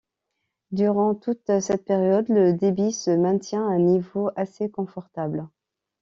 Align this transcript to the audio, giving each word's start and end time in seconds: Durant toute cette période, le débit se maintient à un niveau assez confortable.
Durant 0.71 1.13
toute 1.13 1.59
cette 1.59 1.85
période, 1.85 2.25
le 2.27 2.53
débit 2.53 2.91
se 2.91 3.11
maintient 3.11 3.67
à 3.67 3.73
un 3.73 3.77
niveau 3.77 4.31
assez 4.35 4.67
confortable. 4.67 5.47